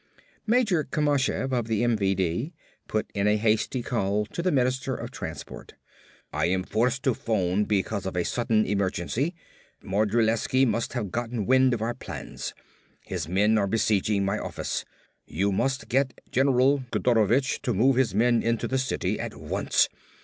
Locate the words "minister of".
4.51-5.11